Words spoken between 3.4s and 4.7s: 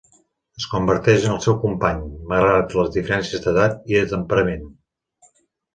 d'edat i de temperament.